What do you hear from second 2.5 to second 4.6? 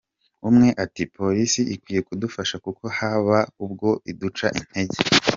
kuko haba ubwo iduca